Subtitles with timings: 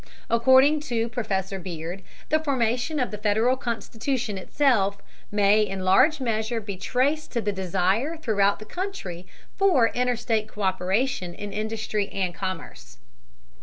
[0.31, 4.97] According to Professor Beard, the formation of the Federal Constitution itself
[5.31, 9.27] may in large measure be traced to the desire throughout the country
[9.57, 12.97] for interstate co÷peration in industry and commerce.